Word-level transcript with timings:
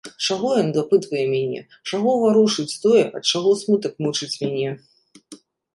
Чаго 0.27 0.47
ён 0.61 0.69
дапытвае 0.77 1.25
мяне, 1.33 1.61
чаго 1.89 2.15
варушыць 2.23 2.67
тое, 2.87 3.03
ад 3.21 3.31
чаго 3.35 3.49
смутак 3.61 3.93
мучыць 4.07 4.37
мяне. 4.43 4.69